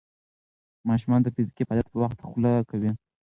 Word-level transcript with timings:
ماشومان 0.89 1.19
د 1.23 1.27
فزیکي 1.35 1.63
فعالیت 1.67 1.87
پر 1.91 1.97
وخت 2.03 2.19
خوله 2.29 2.53
کوي. 2.69 2.91